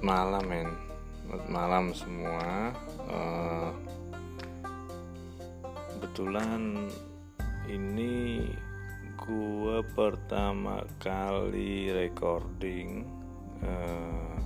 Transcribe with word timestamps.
malam 0.00 0.44
men. 0.48 0.68
Selamat 1.28 1.44
malam 1.52 1.84
semua. 1.92 2.72
Uh, 3.04 3.70
Kebetulan 5.92 6.88
ini 7.68 8.48
gua 9.20 9.84
pertama 9.92 10.80
kali 10.96 11.92
recording 11.92 13.04
uh, 13.60 14.40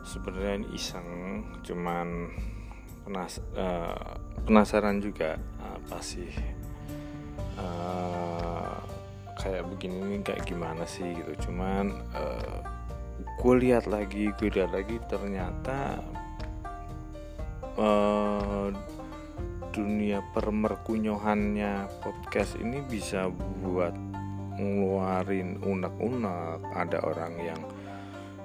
Sebenarnya 0.00 0.64
iseng 0.72 1.44
Cuman 1.60 2.32
penas 3.04 3.44
uh, 3.52 4.16
penasaran 4.48 5.04
juga 5.04 5.36
Apa 5.60 6.00
sih 6.00 6.32
uh, 7.60 8.80
Kayak 9.36 9.68
begini 9.68 10.24
kayak 10.24 10.48
gimana 10.48 10.88
sih 10.88 11.12
gitu. 11.12 11.52
Cuman 11.52 11.92
uh, 12.16 12.79
gue 13.24 13.54
lihat 13.56 13.88
lagi 13.90 14.32
gue 14.36 14.50
lihat 14.52 14.70
lagi 14.72 14.96
ternyata 15.08 16.00
uh, 17.78 18.68
dunia 19.70 20.20
permerkunyohannya 20.34 21.86
podcast 22.02 22.58
ini 22.58 22.82
bisa 22.82 23.30
buat 23.62 23.94
ngeluarin 24.60 25.62
unek-unek. 25.62 26.60
Ada 26.74 26.98
orang 27.06 27.34
yang 27.40 27.60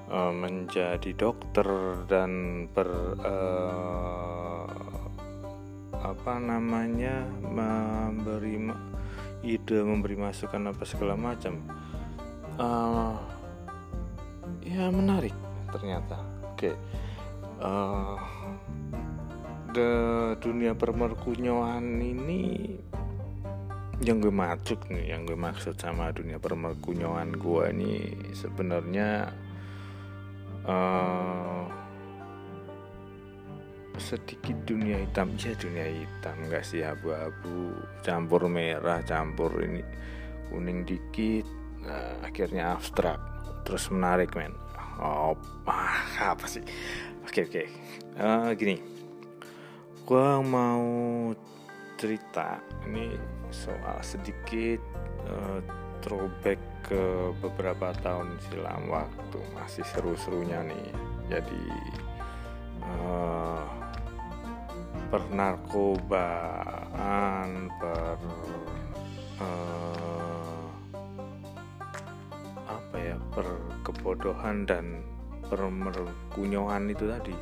uh, 0.07 0.31
menjadi 0.31 1.11
dokter 1.17 1.67
dan 2.07 2.65
ber 2.71 3.19
uh, 3.19 4.69
apa 6.05 6.37
namanya 6.37 7.25
memberi 7.41 8.61
ide 9.41 9.81
memberi 9.81 10.15
masukan 10.15 10.71
apa 10.71 10.83
segala 10.85 11.17
macam. 11.17 11.57
Uh, 12.55 13.17
ya 14.65 14.89
menarik. 14.89 15.33
Ternyata. 15.69 16.17
Oke. 16.51 16.73
Okay. 16.73 16.75
uh, 17.61 18.17
the 19.75 19.91
dunia 20.39 20.71
permerkunyoan 20.73 21.99
ini 21.99 22.75
yang 24.03 24.19
gue 24.19 24.31
maksud 24.31 24.91
nih 24.91 25.15
yang 25.15 25.23
gue 25.23 25.39
maksud 25.39 25.79
sama 25.79 26.11
dunia 26.11 26.35
permerkunyoan 26.35 27.31
gue 27.31 27.63
ini 27.71 28.11
sebenarnya 28.35 29.31
uh, 30.67 31.63
sedikit 33.95 34.59
dunia 34.67 34.99
hitam. 34.99 35.31
Ya 35.39 35.55
dunia 35.55 35.87
hitam. 35.87 36.35
Nggak 36.51 36.63
sih 36.67 36.83
abu-abu. 36.83 37.71
Campur 38.03 38.51
merah 38.51 38.99
campur 39.07 39.55
ini 39.63 39.79
kuning 40.51 40.83
dikit. 40.83 41.47
Uh, 41.85 42.17
akhirnya 42.25 42.73
abstrak 42.73 43.34
terus 43.65 43.89
menarik 43.89 44.37
men. 44.37 44.53
Oh 45.01 45.33
ah, 45.67 46.37
apa 46.37 46.47
sih? 46.47 46.61
Oke 47.25 47.41
okay, 47.43 47.43
oke. 47.43 47.51
Okay. 47.51 47.67
uh, 48.21 48.53
gini. 48.55 48.79
Gue 50.05 50.37
mau 50.45 51.33
cerita 51.97 52.61
ini 52.85 53.17
soal 53.49 53.97
sedikit 54.05 54.77
uh, 55.25 55.57
throwback 56.05 56.61
ke 56.85 57.33
beberapa 57.41 57.89
tahun 58.05 58.37
silam 58.45 58.93
waktu 58.93 59.41
masih 59.57 59.81
seru-serunya 59.89 60.61
nih. 60.61 60.93
Jadi 61.33 61.65
uh, 62.85 63.65
pernarkobaan 65.09 67.73
per 67.81 68.21
uh, 69.41 70.24
perkebodohan 73.33 74.65
dan 74.65 75.05
permerkunyohan 75.45 76.89
itu 76.89 77.05
tadi. 77.05 77.35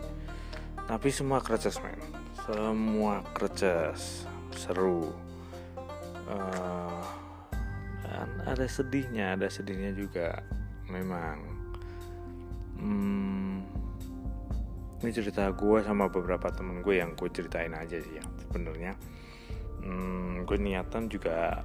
Tapi 0.83 1.07
semua 1.07 1.39
kerjas 1.39 1.79
men 1.79 1.95
semua 2.43 3.23
kerjas 3.31 4.27
seru. 4.51 5.15
Uh, 6.27 7.03
dan 8.03 8.29
ada 8.43 8.65
sedihnya 8.67 9.39
ada 9.39 9.47
sedihnya 9.47 9.95
juga 9.95 10.43
memang. 10.91 11.39
Hmm, 12.83 13.63
ini 14.99 15.11
cerita 15.15 15.47
gue 15.55 15.79
sama 15.87 16.11
beberapa 16.11 16.51
temen 16.51 16.83
gue 16.83 16.99
yang 16.99 17.15
gue 17.15 17.31
ceritain 17.31 17.71
aja 17.71 17.99
sih 17.99 18.19
ya 18.19 18.25
sebenarnya. 18.43 18.99
Hmm, 19.83 20.43
gue 20.43 20.57
niatan 20.59 21.07
juga 21.07 21.63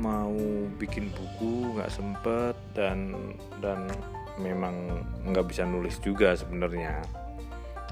mau 0.00 0.32
bikin 0.80 1.12
buku 1.12 1.76
nggak 1.76 1.92
sempet 1.92 2.56
dan 2.72 3.12
dan 3.60 3.84
memang 4.40 5.04
nggak 5.28 5.52
bisa 5.52 5.68
nulis 5.68 6.00
juga 6.00 6.32
sebenarnya 6.32 7.04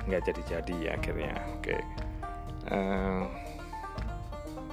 nggak 0.08 0.24
jadi-jadi 0.32 0.97
akhirnya 0.97 1.36
oke 1.36 1.68
okay. 1.68 1.80
uh, 2.72 2.72
eh, 2.72 3.22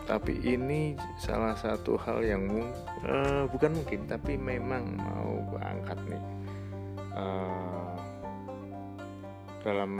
tapi 0.07 0.39
ini 0.47 0.95
salah 1.19 1.59
satu 1.59 1.99
hal 1.99 2.23
yang 2.23 2.47
uh, 3.03 3.43
bukan 3.51 3.75
mungkin 3.75 4.07
tapi 4.07 4.39
memang 4.39 4.95
mau 4.95 5.35
gue 5.51 5.59
angkat 5.59 5.99
nih 6.07 6.23
uh, 7.19 7.93
dalam 9.65 9.91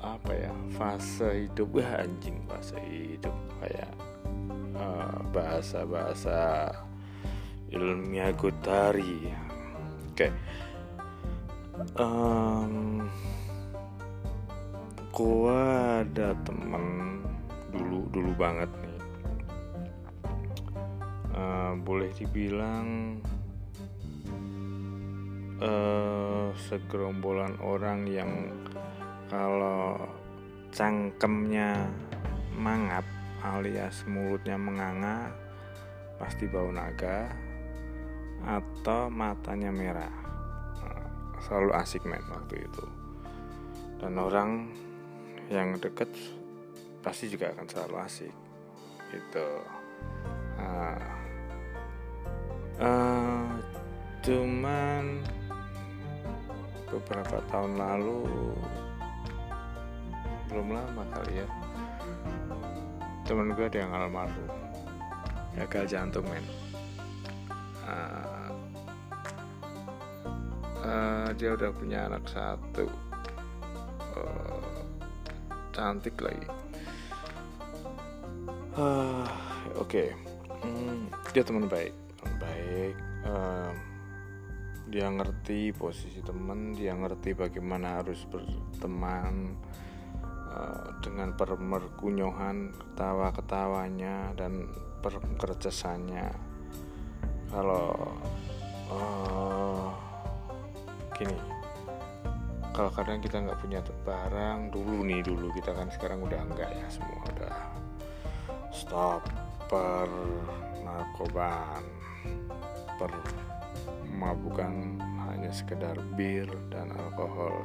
apa 0.00 0.32
ya 0.32 0.54
fase 0.78 1.44
hidup 1.44 1.66
gue 1.76 1.82
anjing 1.82 2.38
fase 2.46 2.78
hidup 2.86 3.34
kayak 3.60 3.90
bahasa-bahasa 5.30 6.70
ilmiah 7.72 8.32
Gotari 8.36 9.30
oke 9.30 10.16
okay. 10.16 10.30
um, 11.98 13.04
gua 15.12 15.60
ada 16.04 16.36
temen 16.44 17.20
dulu 17.72 18.08
dulu 18.12 18.32
banget 18.36 18.70
nih 18.80 19.00
uh, 21.36 21.72
boleh 21.80 22.10
dibilang 22.16 23.20
uh, 25.60 26.48
segerombolan 26.68 27.56
orang 27.60 28.08
yang 28.08 28.32
kalau 29.26 29.98
cangkemnya 30.70 31.88
mangap 32.54 33.04
alias 33.46 34.02
mulutnya 34.10 34.58
menganga 34.58 35.30
pasti 36.18 36.48
bau 36.50 36.72
naga 36.72 37.30
atau 38.42 39.08
matanya 39.12 39.70
merah. 39.70 40.12
Nah, 40.82 41.06
selalu 41.44 41.70
asik 41.76 42.02
men 42.04 42.24
waktu 42.26 42.66
itu. 42.66 42.84
Dan 44.02 44.18
orang 44.18 44.70
yang 45.48 45.78
deket 45.78 46.10
pasti 47.00 47.30
juga 47.30 47.54
akan 47.54 47.66
selalu 47.70 47.96
asik 48.02 48.34
gitu. 49.14 49.48
Uh, 50.56 51.04
uh, 52.82 53.46
cuman 54.24 55.22
beberapa 56.90 57.38
tahun 57.52 57.76
lalu 57.76 58.24
belum 60.48 60.72
lama 60.72 61.02
kali 61.12 61.44
ya 61.44 61.48
temen 63.26 63.50
gue 63.58 63.66
ada 63.66 63.82
yang 63.82 63.90
almarhum. 63.90 64.46
Gagal 65.58 65.84
jantung 65.90 66.22
men. 66.30 66.46
Uh, 67.82 68.50
uh, 70.86 71.28
dia 71.34 71.58
udah 71.58 71.70
punya 71.74 72.06
anak 72.06 72.22
satu. 72.30 72.86
Uh, 74.14 74.62
cantik 75.74 76.14
lagi. 76.22 76.46
Uh, 78.78 79.26
oke. 79.74 79.90
Okay. 79.90 80.08
hmm, 80.62 81.10
dia 81.34 81.42
teman 81.42 81.66
baik. 81.66 81.92
Teman 82.22 82.34
baik. 82.38 82.94
Uh, 83.26 83.74
dia 84.86 85.10
ngerti 85.10 85.74
posisi 85.74 86.22
teman 86.22 86.78
dia 86.78 86.94
ngerti 86.94 87.34
bagaimana 87.34 87.98
harus 87.98 88.22
berteman 88.30 89.58
dengan 91.04 91.32
permerkunyohan 91.36 92.72
ketawa-ketawanya 92.74 94.34
dan 94.34 94.66
perkerjasannya. 95.04 96.32
Kalau 97.50 98.16
uh, 98.90 99.90
gini 101.16 101.56
kalau 102.76 102.92
kadang 102.92 103.24
kita 103.24 103.40
nggak 103.40 103.56
punya 103.64 103.80
barang 104.04 104.68
dulu 104.68 105.00
nih 105.08 105.24
dulu 105.24 105.48
kita 105.56 105.72
kan 105.72 105.88
sekarang 105.88 106.20
udah 106.20 106.44
enggak 106.44 106.68
ya 106.76 106.86
semua 106.92 107.24
udah 107.32 107.58
stop 108.68 109.24
per 109.64 110.04
narkoban 110.84 111.80
per 113.00 113.08
mabukan 114.12 115.00
hanya 115.24 115.48
sekedar 115.56 115.96
bir 116.20 116.52
dan 116.68 116.92
alkohol 116.92 117.64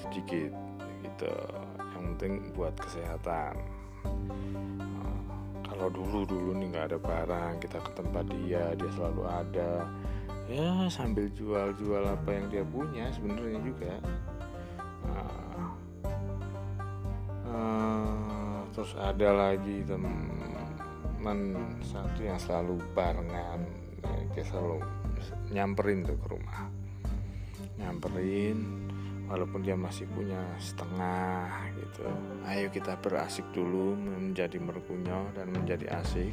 sedikit 0.00 0.56
gitu 1.04 1.36
penting 2.14 2.54
buat 2.54 2.74
kesehatan. 2.78 3.58
Nah, 4.78 5.18
kalau 5.66 5.90
dulu 5.90 6.22
dulu 6.22 6.50
nih 6.54 6.66
nggak 6.70 6.86
ada 6.94 6.98
barang 7.02 7.54
kita 7.58 7.78
ke 7.82 7.90
tempat 7.98 8.24
dia 8.30 8.74
dia 8.78 8.90
selalu 8.94 9.22
ada. 9.26 9.72
Ya 10.46 10.86
sambil 10.86 11.26
jual-jual 11.34 12.06
apa 12.06 12.30
yang 12.30 12.46
dia 12.52 12.62
punya 12.62 13.10
sebenarnya 13.10 13.58
juga. 13.66 13.94
Nah, 15.10 15.70
uh, 17.50 18.58
terus 18.70 18.94
ada 18.94 19.28
lagi 19.34 19.82
teman 19.82 21.58
satu 21.82 22.20
yang 22.22 22.38
selalu 22.38 22.78
barengan 22.94 23.86
dia 24.36 24.44
selalu 24.52 24.84
nyamperin 25.48 26.04
tuh 26.04 26.14
ke 26.20 26.26
rumah. 26.28 26.68
Nyamperin 27.80 28.85
walaupun 29.26 29.62
dia 29.62 29.74
masih 29.74 30.06
punya 30.10 30.38
setengah 30.58 31.50
gitu. 31.78 32.06
Ayo 32.46 32.70
kita 32.70 32.98
berasik 32.98 33.46
dulu 33.50 33.98
menjadi 33.98 34.58
merkunyah 34.58 35.34
dan 35.34 35.50
menjadi 35.50 36.00
asik 36.00 36.32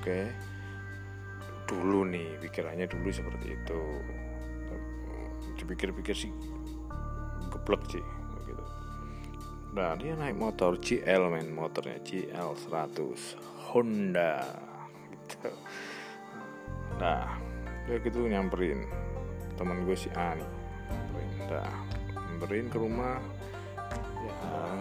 oke. 0.00 0.20
Dulu 1.68 2.04
nih 2.08 2.36
pikirannya 2.40 2.86
dulu 2.88 3.08
seperti 3.08 3.56
itu. 3.56 3.82
Dipikir-pikir 5.56 6.16
sih 6.16 6.32
geblek 7.52 7.82
sih 7.88 8.04
gitu. 8.48 8.64
Nah 9.72 9.96
dia 9.96 10.16
naik 10.16 10.36
motor 10.36 10.76
GL 10.76 11.28
men 11.32 11.52
motornya 11.52 12.00
GL 12.04 12.56
100 12.56 13.72
Honda 13.72 14.44
gitu. 15.10 15.52
Nah 17.00 17.40
dia 17.88 17.98
gitu 17.98 18.24
nyamperin 18.28 18.86
teman 19.58 19.84
gue 19.84 19.96
si 19.98 20.08
A 20.14 20.38
nih 20.38 20.62
nah 21.52 21.91
nyamperin 22.42 22.66
ke 22.66 22.78
rumah. 22.82 23.22
Ya 24.18 24.34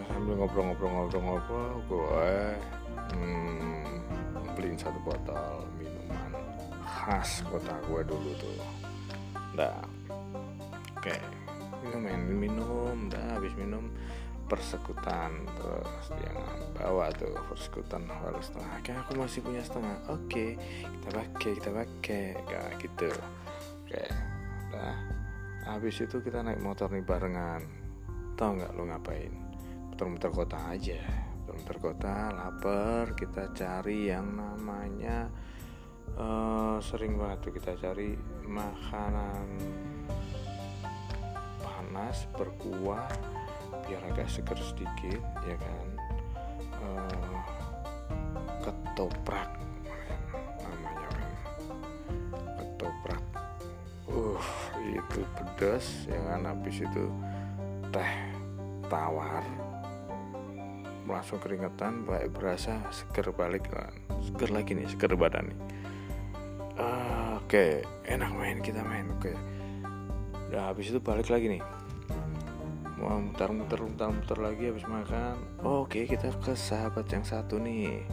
sambil 0.10 0.34
ngobrol-ngobrol-ngobrol-ngobrol 0.42 1.78
gue 1.86 2.34
hmm, 3.14 4.02
beliin 4.58 4.82
satu 4.82 4.98
botol 5.06 5.70
minuman 5.78 6.42
khas 6.82 7.46
kota 7.46 7.78
gue 7.86 8.02
dulu 8.02 8.34
tuh. 8.42 8.66
Dah 9.54 9.78
oke 10.98 11.14
minum 11.86 12.02
minum 12.02 12.38
minum 12.50 12.98
dah 13.14 13.38
habis 13.38 13.54
minum 13.54 13.94
persekutan 14.50 15.46
terus 15.54 16.06
dia 16.18 16.34
bawa 16.82 17.14
tuh 17.14 17.30
persekutan 17.46 18.10
walau 18.10 18.42
setengah. 18.42 18.74
Kan 18.82 19.06
aku 19.06 19.22
masih 19.22 19.46
punya 19.46 19.62
setengah 19.62 20.02
oke 20.10 20.58
kita 20.82 21.10
pakai 21.14 21.52
kita 21.62 21.70
pakai 21.70 22.26
kayak 22.42 22.70
gitu. 22.82 23.10
Oke 23.86 24.02
dah 24.74 25.21
habis 25.72 26.04
itu 26.04 26.20
kita 26.20 26.44
naik 26.44 26.60
motor 26.60 26.92
nih 26.92 27.06
barengan. 27.06 27.64
Tau 28.36 28.60
nggak 28.60 28.76
lo 28.76 28.84
ngapain? 28.92 29.32
Muter-muter 29.92 30.32
kota 30.34 30.60
aja. 30.68 31.00
Muter-muter 31.44 31.78
kota 31.80 32.16
lapar 32.36 33.16
kita 33.16 33.56
cari 33.56 34.12
yang 34.12 34.36
namanya 34.36 35.32
uh, 36.20 36.76
sering 36.84 37.16
banget 37.16 37.38
tuh 37.48 37.54
kita 37.56 37.72
cari 37.80 38.20
makanan 38.44 39.48
panas 41.64 42.28
berkuah 42.36 43.08
biar 43.88 44.04
agak 44.12 44.28
seger 44.28 44.60
sedikit 44.60 45.24
ya 45.48 45.56
kan? 45.56 45.88
Uh, 46.82 47.40
ketoprak 48.60 49.71
itu 54.90 55.22
pedas 55.38 56.10
ya 56.10 56.20
kan 56.28 56.46
habis 56.50 56.82
itu 56.82 57.06
teh 57.94 58.14
tawar. 58.88 59.44
Langsung 61.06 61.44
keringetan 61.44 62.08
baik 62.08 62.32
berasa 62.32 62.80
seger 62.90 63.36
balik 63.36 63.68
kan. 63.68 63.92
Seger 64.24 64.50
lagi 64.54 64.72
nih 64.78 64.88
seger 64.88 65.14
badan 65.14 65.52
nih. 65.52 65.60
Uh, 66.80 67.38
oke 67.38 67.52
okay. 67.52 67.72
enak 68.08 68.32
main 68.34 68.58
kita 68.64 68.82
main 68.82 69.06
oke. 69.12 69.28
Okay. 69.30 69.36
udah 70.52 70.72
habis 70.72 70.92
itu 70.92 71.00
balik 71.00 71.32
lagi 71.32 71.60
nih. 71.60 71.64
Mau 73.00 73.18
muter-muter 73.18 73.82
muter-muter 73.82 74.38
lagi 74.38 74.64
habis 74.70 74.86
makan. 74.86 75.36
Oke 75.64 76.04
okay, 76.06 76.16
kita 76.16 76.32
ke 76.38 76.54
sahabat 76.54 77.08
yang 77.10 77.26
satu 77.26 77.58
nih 77.58 78.04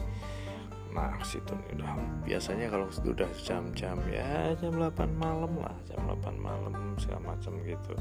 nah 0.89 1.13
situ 1.21 1.53
udah 1.77 1.93
biasanya 2.25 2.65
kalau 2.65 2.89
sudah 2.89 3.29
jam-jam 3.45 3.97
ya 4.09 4.57
jam 4.57 4.73
8 4.73 4.89
malam 5.21 5.53
lah 5.61 5.75
jam 5.85 6.01
8 6.01 6.33
malam 6.41 6.73
segala 6.97 7.33
macam 7.37 7.53
gitu. 7.61 7.93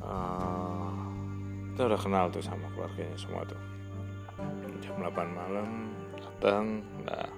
Uh, 0.00 0.90
kita 1.70 1.86
udah 1.86 2.00
kenal 2.00 2.24
tuh 2.34 2.42
sama 2.42 2.66
keluarganya 2.74 3.14
semua 3.14 3.46
tuh. 3.46 3.60
Jam 4.82 4.98
8 4.98 5.06
malam 5.30 5.94
datang 6.18 6.82
nah 7.06 7.30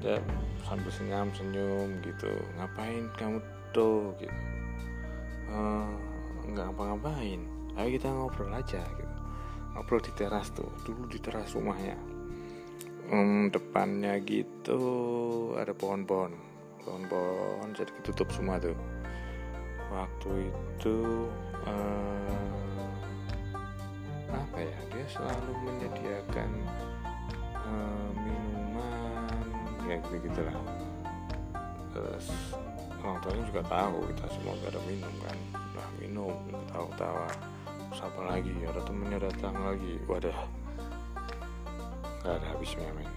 dia 0.00 0.16
sambil 0.64 0.88
senyum 0.88 1.28
senyum 1.36 1.88
gitu. 2.00 2.32
Ngapain 2.56 3.04
kamu 3.20 3.38
tuh 3.76 4.16
gitu. 4.16 4.40
Uh, 5.52 5.92
nggak 6.48 6.72
ngapa-ngapain 6.72 7.42
ayo 7.76 7.88
kita 8.00 8.08
ngobrol 8.08 8.48
aja 8.56 8.80
gitu. 8.80 9.16
Ngobrol 9.76 10.00
di 10.00 10.12
teras 10.16 10.48
tuh 10.56 10.72
dulu 10.88 11.04
di 11.04 11.20
teras 11.20 11.52
rumahnya 11.52 12.19
um, 13.10 13.50
depannya 13.50 14.16
gitu 14.22 14.80
ada 15.58 15.74
pohon-pohon. 15.74 16.32
Pohon-pohon 16.86 17.76
jadi 17.76 17.90
ditutup 18.00 18.30
semua 18.32 18.56
tuh. 18.62 18.78
Waktu 19.90 20.54
itu 20.54 21.26
uh, 21.66 22.80
apa 24.30 24.58
ya 24.62 24.78
dia 24.94 25.06
selalu 25.10 25.52
menyediakan 25.66 26.50
uh, 27.58 28.08
minuman 28.14 29.34
ya 29.90 29.98
gitu 29.98 30.16
gitulah 30.30 30.54
terus 31.90 32.54
orang 33.02 33.18
tuanya 33.18 33.44
juga 33.50 33.62
tahu 33.66 33.98
kita 34.14 34.26
semua 34.30 34.54
gak 34.62 34.70
ada 34.78 34.80
minum 34.86 35.14
kan. 35.26 35.38
Udah 35.74 35.88
minum 35.98 36.34
tahu 36.70 36.86
tawa 36.94 37.26
siapa 37.90 38.20
lagi? 38.30 38.54
Ada 38.62 38.80
temennya 38.86 39.18
datang 39.26 39.58
lagi. 39.58 39.98
Wadah 40.06 40.38
gak 42.20 42.36
ada 42.36 42.46
habisnya 42.52 42.88
men. 42.92 43.08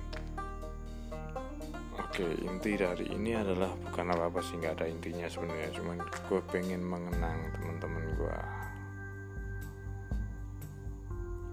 Oke 2.14 2.26
inti 2.46 2.78
dari 2.78 3.10
ini 3.10 3.34
adalah 3.34 3.74
bukan 3.74 4.14
apa-apa 4.14 4.38
sih 4.46 4.62
nggak 4.62 4.78
ada 4.78 4.86
intinya 4.86 5.26
sebenarnya. 5.26 5.74
Cuman 5.74 5.98
gue 6.02 6.42
pengen 6.50 6.82
mengenang 6.86 7.40
teman-teman 7.58 8.06
gue 8.18 8.38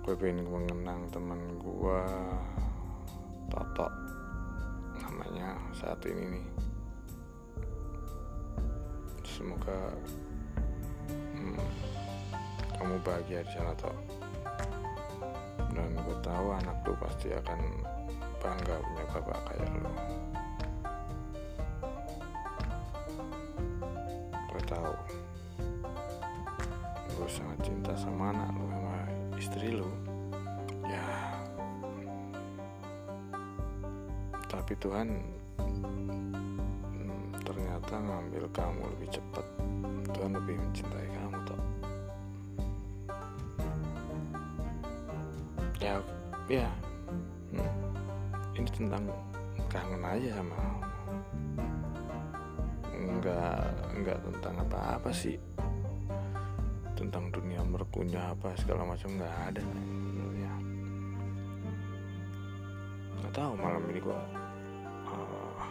gue 0.05 0.15
pengen 0.17 0.49
mengenang 0.49 1.01
teman 1.13 1.41
gue 1.61 2.03
Toto 3.49 3.89
namanya 5.01 5.57
saat 5.77 6.01
ini 6.05 6.39
nih. 6.39 6.47
Semoga 9.25 9.97
hmm, 11.35 11.57
kamu 12.77 12.97
bahagia 13.01 13.43
di 13.45 13.53
sana 13.57 13.73
Toto 13.81 14.20
dan 15.71 15.89
gue 15.95 16.17
tahu 16.25 16.47
anak 16.55 16.77
tuh 16.83 16.97
pasti 16.99 17.31
akan 17.31 17.61
bangga 18.41 18.77
punya 18.83 19.05
bapak 19.15 19.39
kayak 19.53 19.69
lo 19.79 19.93
gue 24.51 24.63
tahu. 24.67 24.95
Gue 27.15 27.29
sangat 27.31 27.59
cinta 27.63 27.93
sama 27.95 28.35
anak 28.35 28.51
lo 28.59 28.67
sama 28.67 28.97
istri 29.39 29.69
lo 29.71 29.91
ya. 30.89 31.07
Tapi 34.51 34.73
Tuhan 34.83 35.09
hmm, 36.91 37.41
ternyata 37.47 37.95
ngambil 37.95 38.45
kamu 38.51 38.83
lebih 38.99 39.09
cepat. 39.15 39.47
Tuhan 40.11 40.35
lebih 40.35 40.59
mencintai 40.59 41.09
kamu 41.15 41.39
toh 41.47 41.60
ya 46.51 46.67
hmm, 47.55 48.59
ini 48.59 48.71
tentang 48.75 49.07
kangen 49.71 50.03
aja 50.03 50.43
sama 50.43 50.59
nggak 53.21 53.65
nggak 54.01 54.19
tentang 54.25 54.55
apa-apa 54.65 55.11
sih. 55.13 55.37
Tentang 56.97 57.33
dunia 57.33 57.61
merkunya 57.65 58.33
apa 58.33 58.53
segala 58.57 58.85
macam 58.85 59.13
nggak 59.17 59.37
ada 59.53 59.61
sebenarnya. 59.61 60.53
Nggak 63.21 63.33
tahu 63.37 63.53
malam 63.61 63.85
ini 63.93 64.01
gua 64.01 64.21
uh, 65.09 65.65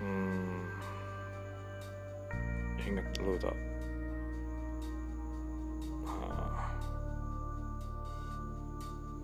hmm, 0.00 0.60
inget 2.88 3.06
lu 3.20 3.36
tau 3.40 3.71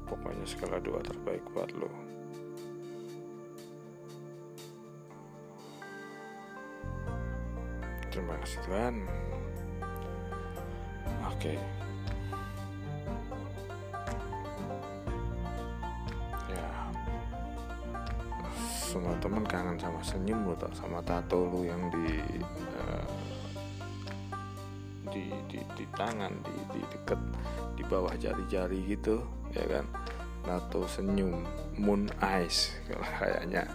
Pokoknya 0.09 0.47
segala 0.49 0.81
doa 0.81 1.05
terbaik 1.05 1.45
buat 1.53 1.69
lo. 1.77 1.93
Terima 8.09 8.35
kasih 8.43 8.59
Tuhan. 8.67 8.95
Oke. 11.29 11.55
Ya. 16.51 16.69
semua 18.59 19.15
temen 19.23 19.45
kangen 19.47 19.79
sama 19.79 20.01
senyum 20.01 20.49
tau 20.57 20.73
sama 20.75 20.99
tato 21.05 21.47
lu 21.47 21.69
yang 21.69 21.93
di 21.93 22.19
uh, 22.75 23.07
di, 25.13 25.31
di 25.47 25.61
di 25.77 25.85
tangan 25.95 26.33
di 26.43 26.57
di 26.75 26.83
deket 26.91 27.21
di 27.79 27.87
bawah 27.87 28.17
jari-jari 28.19 28.83
gitu 28.89 29.38
ya 29.59 29.67
kan. 29.79 29.87
Tato 30.47 30.87
senyum 30.89 31.45
moon 31.77 32.09
eyes 32.23 32.73
kayaknya 33.19 33.67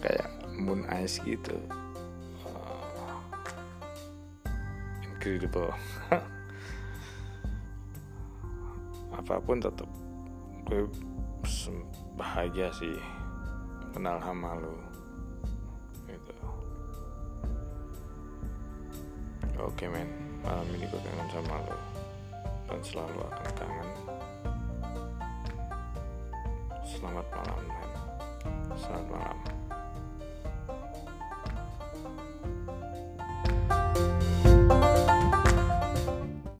kayak 0.00 0.28
moon 0.56 0.82
eyes 0.88 1.20
gitu. 1.22 1.56
Uh, 2.42 3.20
incredible. 5.04 5.70
Apa 9.20 9.40
pun 9.40 9.60
tetap 9.60 9.88
gue 10.66 10.88
bahagia 12.18 12.72
sih 12.74 12.98
kenal 13.94 14.18
sama 14.18 14.58
lu 14.58 14.74
gitu. 16.08 16.34
Oke 19.60 19.86
men. 19.86 20.08
Malam 20.42 20.66
ini 20.78 20.86
gue 20.86 21.00
kangen 21.00 21.28
sama 21.30 21.58
lu 21.64 21.78
dan 22.66 22.80
selalu 22.82 23.18
akan 23.30 23.50
kangen 23.54 23.88
selamat 26.96 27.26
malam 27.28 27.60
selamat 28.80 29.06
malam 29.12 29.38